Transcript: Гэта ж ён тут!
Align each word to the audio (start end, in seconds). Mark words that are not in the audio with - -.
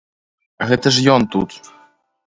Гэта 0.71 0.87
ж 0.95 1.05
ён 1.17 1.21
тут! 1.37 1.49